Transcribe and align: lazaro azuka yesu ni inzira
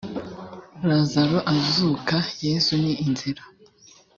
lazaro 0.87 1.39
azuka 1.53 2.15
yesu 2.45 2.71
ni 2.81 2.91
inzira 3.05 3.43